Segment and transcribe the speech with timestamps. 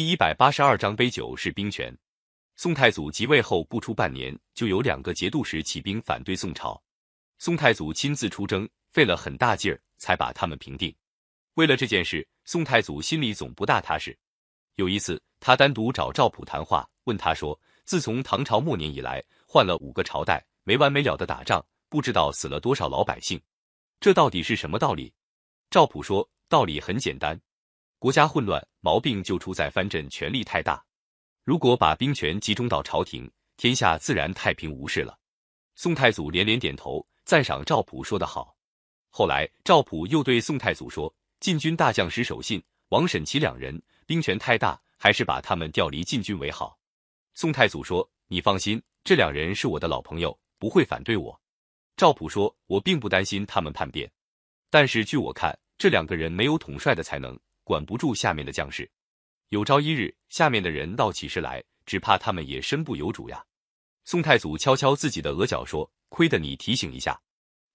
[0.00, 1.94] 第一百八十二章杯酒释兵权。
[2.56, 6.82] 宋太祖即位后不出半年，就有两个节度使起兵反对宋朝。
[7.36, 10.90] 宋太祖亲自出征，费了很大劲儿才把他们平定。
[11.52, 14.18] 为了这件事，宋太祖心里总不大踏实。
[14.76, 23.38] 有一次，他单独找赵普谈话，问他说：“自从唐朝末年以来，换了五个朝代，没完没了的打仗，不知道死了多少老百姓，
[24.00, 25.12] 这到底是什么道理？”
[25.68, 27.38] 赵普说：“道理很简单。”
[28.00, 30.82] 国家混乱，毛病就出在藩镇权力太大。
[31.44, 35.18] 如果把兵权集中到朝廷，天下自然太平无事了。
[35.74, 38.56] 宋太祖连连点头，赞赏赵普说得好。
[39.10, 46.78] 后来赵普又对宋太祖说：“禁军大将石守信、王审琦两人兵权太大，还是把他们调离禁军为好。”
[47.36, 51.38] 宋太祖说：“你放心，这两人是我的老朋友，不会反对我。”
[51.98, 54.10] 赵普说：“我并不担心他们叛变，
[54.70, 57.38] 但是据我看，这两个人没有统帅的才能。”
[57.70, 58.90] 管不住下面的将士，
[59.50, 63.46] 有朝一日下面的人闹起事来，只怕他们也身不由主呀。
[64.02, 67.16] 宋太祖敲敲自己的额角说：“亏得你提醒一下。”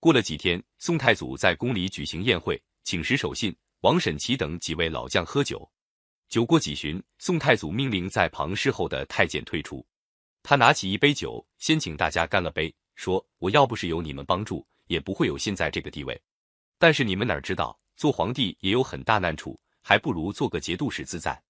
[0.00, 5.70] 过了几天，宋太祖在宫里举行宴会，请石守信、王审琦等几位老将喝酒。
[6.26, 9.86] 酒过几巡，宋太祖命令在旁侍候的太监退出。
[10.42, 16.18] 他拿起一杯酒，先请大家干了杯，说：“我要不是有你们帮助，也不会有现在这个地位。
[16.78, 21.42] 但是你们哪知道，做皇帝也有很大难处。”还不如做个节度使自在。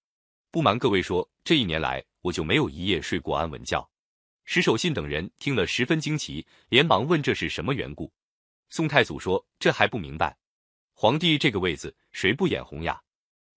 [0.50, 3.88] 不瞒各位说，这一年来我就没有一夜睡过安稳觉。
[4.44, 8.12] 石守信等人听了十分惊奇，连忙问这是什么缘故。
[8.69, 10.36] 宋太祖说：“这还不明白？
[10.94, 13.00] 皇帝这个位子，谁不眼红呀？”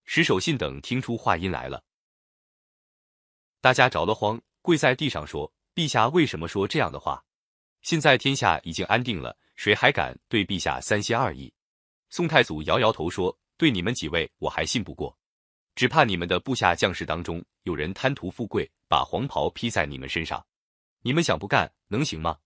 [0.05, 1.83] 石守信等听出话音来了，
[3.59, 7.25] 大家着了慌，跪在地上说：“陛下为什么说这样的话？
[7.81, 11.51] 现在天下已经安定了，谁还敢对陛下三心二意？”
[12.09, 13.37] 宋太祖摇摇头说。
[13.58, 15.17] 对你们几位，我还信不过，
[15.75, 20.45] 只怕你们的部下将士当中有人贪图富贵，把黄袍披在你们身上，
[21.02, 22.38] 你们想不干能行吗？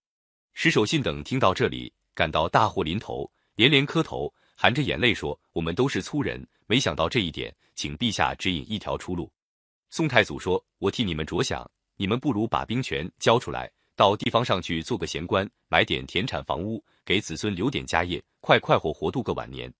[0.54, 9.31] 石守信等听到这里，感到大祸临头，连连磕头，含着眼泪说：“我们都是粗人，没想到这一点，请陛下指引一条出路。”
[9.90, 19.74] 宋太祖说：“我替你们着想，你们不如把兵权交出来，到地方上去做个闲官，买点田产房屋，给子孙留点家业，快快活活度个晚年。”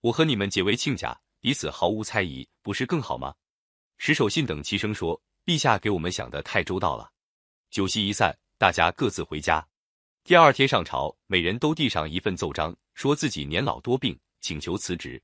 [0.00, 3.34] 我和你们结为亲家，彼此毫无猜疑，不是更好吗？
[3.96, 7.10] 石守信等齐声说：“陛下给我们想的太周到了。”
[7.68, 9.66] 酒席一散，大家各自回家。
[10.22, 15.20] 第二天上朝，每人都递上一份奏章，说自己年老多病，请求辞职。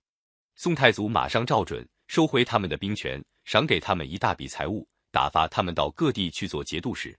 [0.57, 7.17] 宋太祖马上照准，收回他们的兵权，赏给他们一大笔财物，打发他们到各地去做节度使。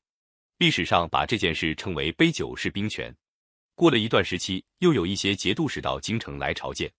[0.58, 3.16] 历史上把这件事称为“杯酒释兵权”。
[3.76, 6.92] 过了一段时期，又有一些节度使到京城来朝见。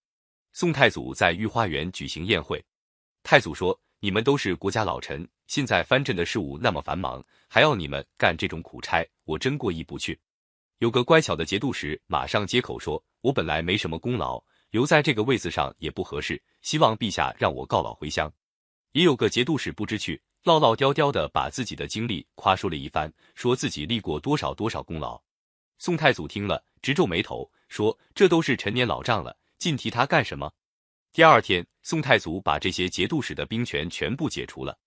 [0.59, 2.59] 宋太祖在御花园举行宴会，
[3.21, 10.19] 太祖说：“你们都是国家老臣，现在藩镇的事务那么繁忙，还要你们干这种苦差，我真过意不去。”
[10.79, 18.33] 有个乖巧的节度使马上接口说：“我本来没什么功劳，留在这个位子上也不合适，希望陛下让我告老回乡。”
[18.93, 25.21] 也有个节度使不知趣，唠唠叨叨的把自己的经历夸说了一番，说自己立过多少多少功劳。
[25.77, 30.51] 宋太祖听了直皱眉头，说：“这都是陈年老账了。”进提他干什么？
[31.13, 34.77] 第二天，宋太祖把这些节度使的兵权全部解除了。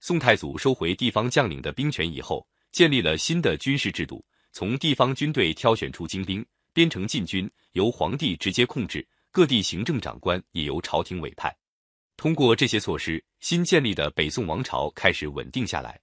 [0.00, 9.00] 宋太祖收回地方将领的兵权以后，建立了新的军事制度，从地方军队挑选出精兵，编成禁军，由皇帝直接控制；
[9.30, 11.56] 各地行政长官也由朝廷委派。
[12.16, 16.00] 通过这些措施，新建立的北宋王朝开始稳定下来。